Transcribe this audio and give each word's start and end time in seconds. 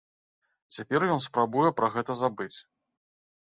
Цяпер 0.75 1.05
ён 1.17 1.21
спрабуе 1.27 1.69
пра 1.81 1.91
гэта 1.99 2.19
забыць. 2.25 2.53